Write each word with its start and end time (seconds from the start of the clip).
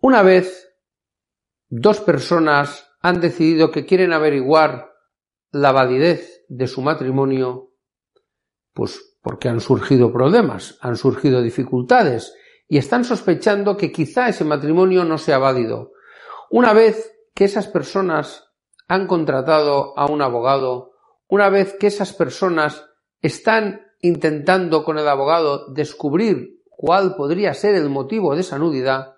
Una 0.00 0.22
vez 0.22 0.68
dos 1.70 2.00
personas 2.00 2.86
han 3.00 3.20
decidido 3.20 3.70
que 3.70 3.86
quieren 3.86 4.12
averiguar 4.12 4.92
la 5.50 5.72
validez 5.72 6.44
de 6.48 6.66
su 6.66 6.82
matrimonio, 6.82 7.72
pues 8.74 9.16
porque 9.22 9.48
han 9.48 9.60
surgido 9.60 10.12
problemas, 10.12 10.76
han 10.82 10.96
surgido 10.96 11.40
dificultades 11.40 12.34
y 12.68 12.76
están 12.78 13.04
sospechando 13.04 13.76
que 13.76 13.90
quizá 13.90 14.28
ese 14.28 14.44
matrimonio 14.44 15.04
no 15.04 15.16
sea 15.18 15.38
válido. 15.38 15.92
Una 16.50 16.72
vez 16.74 17.14
que 17.34 17.44
esas 17.44 17.66
personas 17.66 18.50
han 18.86 19.06
contratado 19.06 19.98
a 19.98 20.06
un 20.06 20.20
abogado, 20.22 20.92
una 21.28 21.48
vez 21.48 21.74
que 21.78 21.86
esas 21.86 22.12
personas 22.12 22.84
están 23.22 23.82
intentando 24.00 24.84
con 24.84 24.98
el 24.98 25.08
abogado 25.08 25.72
descubrir 25.72 26.62
cuál 26.68 27.16
podría 27.16 27.54
ser 27.54 27.74
el 27.74 27.88
motivo 27.88 28.34
de 28.34 28.42
esa 28.42 28.58
nudidad, 28.58 29.14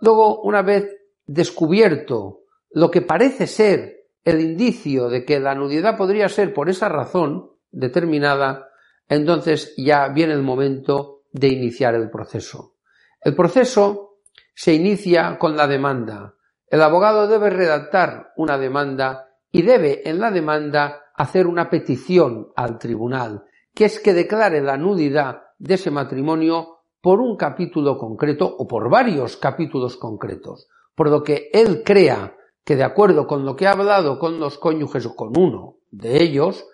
luego 0.00 0.42
una 0.42 0.62
vez 0.62 0.96
descubierto 1.26 2.42
lo 2.70 2.90
que 2.90 3.02
parece 3.02 3.46
ser 3.46 4.06
el 4.24 4.40
indicio 4.40 5.08
de 5.08 5.24
que 5.24 5.40
la 5.40 5.54
nudidad 5.54 5.96
podría 5.96 6.28
ser 6.28 6.52
por 6.52 6.68
esa 6.68 6.88
razón 6.88 7.50
determinada, 7.70 8.68
entonces 9.08 9.74
ya 9.76 10.08
viene 10.08 10.34
el 10.34 10.42
momento 10.42 11.15
de 11.32 11.48
iniciar 11.48 11.94
el 11.94 12.10
proceso. 12.10 12.74
El 13.20 13.34
proceso 13.34 14.18
se 14.54 14.74
inicia 14.74 15.38
con 15.38 15.56
la 15.56 15.66
demanda. 15.66 16.34
El 16.68 16.82
abogado 16.82 17.28
debe 17.28 17.50
redactar 17.50 18.32
una 18.36 18.58
demanda 18.58 19.28
y 19.52 19.62
debe 19.62 20.08
en 20.08 20.18
la 20.18 20.30
demanda 20.30 21.02
hacer 21.14 21.46
una 21.46 21.70
petición 21.70 22.48
al 22.56 22.78
tribunal, 22.78 23.44
que 23.74 23.84
es 23.86 24.00
que 24.00 24.14
declare 24.14 24.60
la 24.60 24.76
nudidad 24.76 25.42
de 25.58 25.74
ese 25.74 25.90
matrimonio 25.90 26.80
por 27.00 27.20
un 27.20 27.36
capítulo 27.36 27.98
concreto 27.98 28.46
o 28.46 28.66
por 28.66 28.90
varios 28.90 29.36
capítulos 29.36 29.96
concretos, 29.96 30.68
por 30.94 31.08
lo 31.08 31.22
que 31.22 31.50
él 31.52 31.82
crea 31.84 32.36
que 32.64 32.76
de 32.76 32.82
acuerdo 32.82 33.26
con 33.26 33.44
lo 33.44 33.54
que 33.54 33.66
ha 33.66 33.72
hablado 33.72 34.18
con 34.18 34.40
los 34.40 34.58
cónyuges 34.58 35.06
o 35.06 35.14
con 35.14 35.38
uno 35.38 35.76
de 35.90 36.22
ellos, 36.22 36.66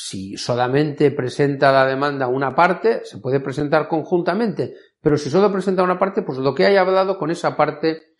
si 0.00 0.36
solamente 0.36 1.10
presenta 1.10 1.72
la 1.72 1.84
demanda 1.84 2.28
una 2.28 2.54
parte, 2.54 3.04
se 3.04 3.18
puede 3.18 3.40
presentar 3.40 3.88
conjuntamente, 3.88 4.76
pero 5.00 5.16
si 5.16 5.28
solo 5.28 5.50
presenta 5.50 5.82
una 5.82 5.98
parte, 5.98 6.22
pues 6.22 6.38
lo 6.38 6.54
que 6.54 6.66
haya 6.66 6.82
hablado 6.82 7.18
con 7.18 7.32
esa 7.32 7.56
parte 7.56 8.14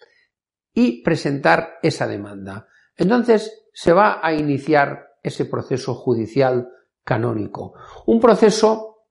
y 0.74 1.04
presentar 1.04 1.78
esa 1.80 2.08
demanda. 2.08 2.66
Entonces 2.96 3.68
se 3.72 3.92
va 3.92 4.18
a 4.20 4.32
iniciar 4.32 5.06
ese 5.22 5.44
proceso 5.44 5.94
judicial 5.94 6.68
canónico. 7.04 7.74
Un 8.06 8.18
proceso 8.18 9.04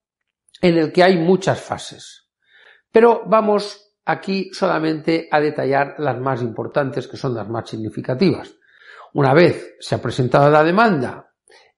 en 0.61 0.77
el 0.77 0.91
que 0.91 1.03
hay 1.03 1.17
muchas 1.17 1.61
fases. 1.61 2.27
Pero 2.91 3.23
vamos 3.27 3.93
aquí 4.03 4.49
solamente 4.51 5.29
a 5.31 5.39
detallar 5.39 5.95
las 5.99 6.19
más 6.19 6.41
importantes, 6.41 7.07
que 7.07 7.15
son 7.15 7.33
las 7.33 7.47
más 7.47 7.69
significativas. 7.69 8.53
Una 9.13 9.33
vez 9.33 9.77
se 9.79 9.95
ha 9.95 10.01
presentado 10.01 10.49
la 10.49 10.65
demanda 10.65 11.26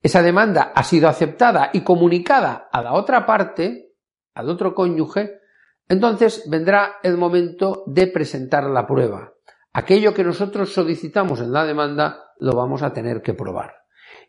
esa 0.01 0.21
demanda 0.21 0.71
ha 0.73 0.83
sido 0.83 1.09
aceptada 1.09 1.71
y 1.73 1.81
comunicada 1.81 2.69
a 2.71 2.81
la 2.81 2.93
otra 2.93 3.25
parte, 3.25 3.95
al 4.33 4.49
otro 4.49 4.73
cónyuge, 4.73 5.39
entonces 5.87 6.43
vendrá 6.47 6.97
el 7.03 7.17
momento 7.17 7.83
de 7.87 8.07
presentar 8.07 8.63
la 8.65 8.87
prueba. 8.87 9.33
Aquello 9.73 10.13
que 10.13 10.23
nosotros 10.23 10.73
solicitamos 10.73 11.41
en 11.41 11.51
la 11.51 11.65
demanda 11.65 12.33
lo 12.39 12.53
vamos 12.53 12.81
a 12.83 12.93
tener 12.93 13.21
que 13.21 13.33
probar. 13.33 13.73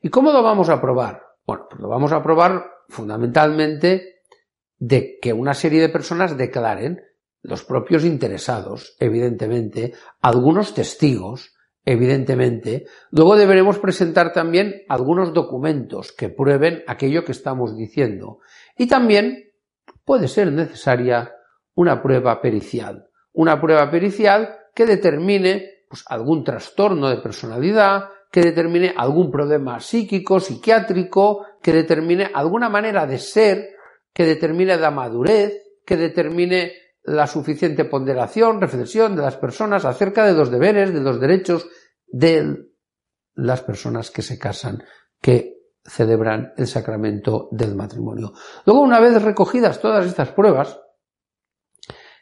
¿Y 0.02 0.08
cómo 0.08 0.32
lo 0.32 0.42
vamos 0.42 0.68
a 0.68 0.80
probar? 0.80 1.22
Bueno, 1.46 1.66
pues 1.68 1.80
lo 1.80 1.88
vamos 1.88 2.12
a 2.12 2.22
probar 2.22 2.64
fundamentalmente 2.88 4.22
de 4.78 5.18
que 5.20 5.32
una 5.32 5.54
serie 5.54 5.80
de 5.80 5.88
personas 5.88 6.36
declaren, 6.36 7.02
los 7.42 7.64
propios 7.64 8.04
interesados, 8.04 8.96
evidentemente, 8.98 9.94
algunos 10.20 10.74
testigos, 10.74 11.54
evidentemente, 11.84 12.86
luego 13.10 13.36
deberemos 13.36 13.78
presentar 13.78 14.32
también 14.32 14.82
algunos 14.88 15.32
documentos 15.32 16.12
que 16.12 16.28
prueben 16.28 16.82
aquello 16.86 17.24
que 17.24 17.32
estamos 17.32 17.76
diciendo. 17.76 18.38
Y 18.76 18.86
también 18.86 19.52
puede 20.04 20.28
ser 20.28 20.52
necesaria 20.52 21.32
una 21.74 22.02
prueba 22.02 22.40
pericial. 22.40 23.08
Una 23.32 23.60
prueba 23.60 23.90
pericial 23.90 24.56
que 24.74 24.86
determine 24.86 25.84
pues, 25.88 26.04
algún 26.06 26.44
trastorno 26.44 27.08
de 27.08 27.18
personalidad, 27.18 28.08
que 28.30 28.42
determine 28.42 28.94
algún 28.96 29.30
problema 29.30 29.80
psíquico, 29.80 30.38
psiquiátrico, 30.38 31.46
que 31.62 31.72
determine 31.72 32.30
alguna 32.32 32.68
manera 32.68 33.06
de 33.06 33.18
ser, 33.18 33.70
que 34.12 34.24
determine 34.24 34.76
la 34.76 34.90
madurez, 34.90 35.54
que 35.84 35.96
determine 35.96 36.72
la 37.02 37.26
suficiente 37.26 37.84
ponderación, 37.84 38.60
reflexión 38.60 39.16
de 39.16 39.22
las 39.22 39.36
personas 39.36 39.84
acerca 39.84 40.26
de 40.26 40.34
los 40.34 40.50
deberes, 40.50 40.92
de 40.92 41.00
los 41.00 41.20
derechos 41.20 41.68
de 42.06 42.70
las 43.34 43.62
personas 43.62 44.10
que 44.10 44.22
se 44.22 44.38
casan, 44.38 44.82
que 45.20 45.60
celebran 45.84 46.52
el 46.56 46.66
sacramento 46.66 47.48
del 47.52 47.74
matrimonio. 47.74 48.32
Luego, 48.66 48.82
una 48.82 49.00
vez 49.00 49.22
recogidas 49.22 49.80
todas 49.80 50.06
estas 50.06 50.28
pruebas, 50.30 50.78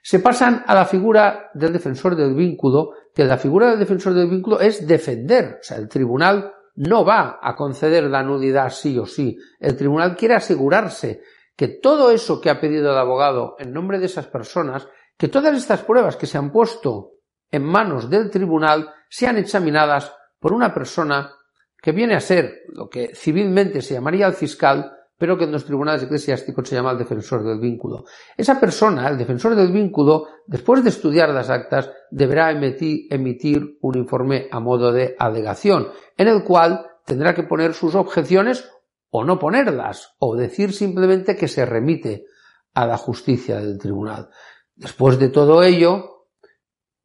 se 0.03 0.21
pasan 0.21 0.63
a 0.67 0.75
la 0.75 0.87
figura 0.87 1.51
del 1.55 1.73
defensor 1.73 2.17
del 2.17 2.35
vínculo, 2.35 2.93
que 3.15 3.25
la 3.25 3.37
figura 3.37 3.71
del 3.71 3.81
defensor 3.81 4.15
del 4.15 4.31
vínculo 4.31 4.61
es 4.61 4.87
defender, 4.87 5.59
o 5.61 5.63
sea, 5.63 5.77
el 5.77 5.89
tribunal 5.89 6.53
no 6.77 7.05
va 7.05 7.41
a 7.43 7.57
conceder 7.57 8.05
la 8.05 8.23
nudidad 8.23 8.71
sí 8.71 8.97
o 8.97 9.05
sí, 9.05 9.37
el 9.59 9.77
tribunal 9.77 10.17
quiere 10.17 10.35
asegurarse 10.35 11.23
que 11.59 11.67
todo 11.67 12.13
eso 12.13 12.41
que 12.41 12.51
ha 12.51 12.61
pedido 12.61 12.93
el 12.93 12.99
abogado 12.99 13.57
en 13.59 13.73
nombre 13.73 13.99
de 13.99 14.07
esas 14.07 14.29
personas, 14.29 14.87
que 15.17 15.27
todas 15.27 15.57
estas 15.57 15.83
pruebas 15.83 16.15
que 16.15 16.29
se 16.29 16.39
han 16.39 16.53
puesto 16.53 17.15
en 17.51 17.65
manos 17.65 18.09
del 18.09 18.31
tribunal 18.31 18.95
sean 19.09 19.39
examinadas 19.39 20.15
por 20.39 20.53
una 20.53 20.73
persona 20.73 21.35
que 21.83 21.91
viene 21.91 22.15
a 22.15 22.21
ser 22.21 22.63
lo 22.69 22.89
que 22.89 23.13
civilmente 23.13 23.83
se 23.83 23.95
llamaría 23.95 24.29
el 24.29 24.35
fiscal, 24.35 24.93
pero 25.19 25.37
que 25.37 25.45
en 25.45 25.51
los 25.51 25.65
tribunales 25.65 26.05
eclesiásticos 26.05 26.69
se 26.69 26.77
llama 26.77 26.93
el 26.93 26.99
defensor 26.99 27.43
del 27.43 27.59
vínculo. 27.59 28.05
Esa 28.37 28.61
persona, 28.61 29.09
el 29.09 29.19
defensor 29.19 29.57
del 29.57 29.73
vínculo, 29.73 30.29
después 30.47 30.85
de 30.85 30.91
estudiar 30.91 31.31
las 31.31 31.51
actas, 31.51 31.91
deberá 32.09 32.53
emitir, 32.53 33.13
emitir 33.13 33.79
un 33.81 33.99
informe 33.99 34.47
a 34.53 34.61
modo 34.61 34.93
de 34.93 35.17
alegación, 35.19 35.89
en 36.17 36.29
el 36.29 36.45
cual 36.45 36.87
tendrá 37.05 37.35
que 37.35 37.43
poner 37.43 37.75
sus 37.75 37.97
objeciones 37.97 38.71
o 39.11 39.25
no 39.25 39.39
ponerlas, 39.39 40.15
o 40.19 40.37
decir 40.37 40.73
simplemente 40.73 41.37
que 41.37 41.49
se 41.49 41.65
remite 41.65 42.27
a 42.75 42.87
la 42.87 42.97
justicia 42.97 43.59
del 43.61 43.79
tribunal. 43.79 44.29
Después 44.75 45.19
de 45.19 45.29
todo 45.29 45.63
ello, 45.63 46.27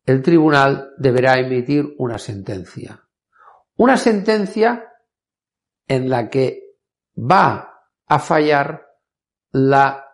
el 0.05 0.21
tribunal 0.21 0.91
deberá 0.97 1.39
emitir 1.39 1.95
una 1.97 2.17
sentencia. 2.17 3.01
Una 3.77 3.97
sentencia 3.97 4.89
en 5.87 6.09
la 6.09 6.29
que 6.29 6.77
va 7.17 7.81
a 8.05 8.19
fallar 8.19 8.85
la 9.51 10.05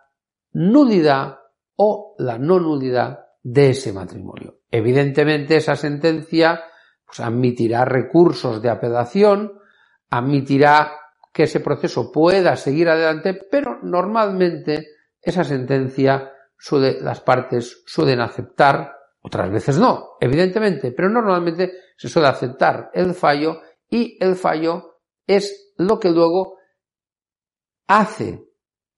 nulidad 0.52 1.38
o 1.76 2.14
la 2.18 2.38
no 2.38 2.60
nulidad 2.60 3.26
de 3.42 3.70
ese 3.70 3.92
matrimonio. 3.92 4.60
Evidentemente 4.70 5.56
esa 5.56 5.76
sentencia 5.76 6.62
pues, 7.04 7.20
admitirá 7.20 7.84
recursos 7.84 8.62
de 8.62 8.70
apelación, 8.70 9.58
admitirá 10.10 10.92
que 11.32 11.44
ese 11.44 11.60
proceso 11.60 12.10
pueda 12.10 12.56
seguir 12.56 12.88
adelante, 12.88 13.34
pero 13.34 13.78
normalmente 13.82 14.88
esa 15.20 15.44
sentencia 15.44 16.32
las 17.00 17.20
partes 17.20 17.82
suelen 17.86 18.20
aceptar, 18.20 18.94
otras 19.22 19.50
veces 19.50 19.78
no, 19.78 20.16
evidentemente, 20.20 20.92
pero 20.92 21.08
normalmente 21.08 21.72
se 21.96 22.08
suele 22.08 22.28
aceptar 22.28 22.90
el 22.94 23.14
fallo 23.14 23.60
y 23.88 24.16
el 24.22 24.36
fallo 24.36 25.02
es 25.26 25.72
lo 25.76 25.98
que 25.98 26.10
luego 26.10 26.58
hace 27.86 28.44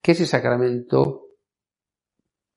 que 0.00 0.12
ese 0.12 0.26
sacramento, 0.26 1.28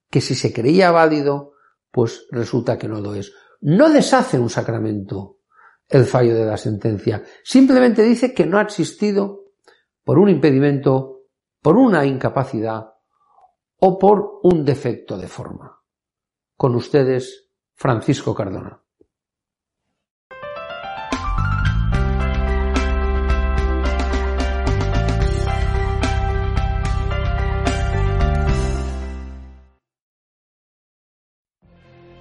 que 0.10 0.22
si 0.22 0.36
se 0.36 0.54
creía 0.54 0.92
válido, 0.92 1.54
pues 1.92 2.28
resulta 2.32 2.78
que 2.78 2.88
no 2.88 3.00
lo 3.00 3.16
es. 3.16 3.34
no 3.62 3.90
deshace 3.90 4.38
un 4.38 4.50
sacramento 4.50 5.40
el 5.88 6.06
fallo 6.06 6.36
de 6.36 6.46
la 6.46 6.58
sentencia, 6.58 7.24
simplemente 7.44 8.02
dice 8.02 8.34
que 8.34 8.46
no 8.46 8.58
ha 8.58 8.64
existido 8.64 9.45
por 10.06 10.20
un 10.20 10.30
impedimento, 10.30 11.24
por 11.62 11.76
una 11.78 12.06
incapacidad 12.06 12.94
o 13.80 14.00
por 14.00 14.40
un 14.44 14.64
defecto 14.64 15.18
de 15.18 15.28
forma. 15.28 15.82
Con 16.56 16.76
ustedes, 16.76 17.50
Francisco 17.74 18.34
Cardona. 18.34 18.80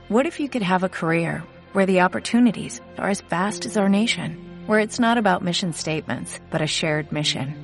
What 0.09 0.27
if 0.27 0.39
you 0.39 0.49
could 0.49 0.63
have 0.63 0.85
a 0.85 0.89
career 0.89 1.43
where 1.73 1.87
the 1.87 2.01
opportunities 2.01 2.81
are 2.99 3.11
as 3.11 3.21
vast 3.21 3.67
as 3.67 3.77
our 3.77 3.89
nation, 3.89 4.39
where 4.67 4.79
it's 4.79 5.01
not 5.01 5.19
about 5.19 5.43
mission 5.43 5.73
statements, 5.73 6.41
but 6.51 6.63
a 6.63 6.67
shared 6.67 7.11
mission? 7.11 7.64